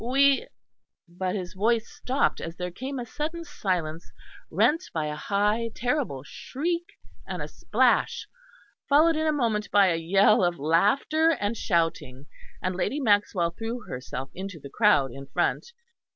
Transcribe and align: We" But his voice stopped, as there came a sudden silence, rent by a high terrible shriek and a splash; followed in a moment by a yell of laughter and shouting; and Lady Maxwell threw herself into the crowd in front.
We" 0.03 0.47
But 1.07 1.35
his 1.35 1.53
voice 1.53 1.87
stopped, 1.87 2.41
as 2.41 2.55
there 2.55 2.71
came 2.71 2.97
a 2.97 3.05
sudden 3.05 3.43
silence, 3.43 4.11
rent 4.49 4.85
by 4.95 5.05
a 5.05 5.15
high 5.15 5.69
terrible 5.75 6.23
shriek 6.25 6.93
and 7.27 7.39
a 7.39 7.47
splash; 7.47 8.27
followed 8.89 9.15
in 9.15 9.27
a 9.27 9.31
moment 9.31 9.69
by 9.69 9.89
a 9.93 9.97
yell 10.01 10.43
of 10.43 10.57
laughter 10.57 11.29
and 11.39 11.55
shouting; 11.55 12.25
and 12.63 12.75
Lady 12.75 12.99
Maxwell 12.99 13.51
threw 13.51 13.81
herself 13.81 14.31
into 14.33 14.59
the 14.59 14.69
crowd 14.71 15.11
in 15.11 15.27
front. 15.27 15.71